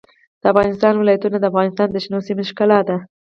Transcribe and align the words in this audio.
د 0.41 0.43
افغانستان 0.51 0.93
ولايتونه 0.97 1.37
د 1.39 1.43
افغانستان 1.51 1.87
د 1.91 1.97
شنو 2.03 2.19
سیمو 2.27 2.43
ښکلا 2.49 2.79
ده. 2.89 2.97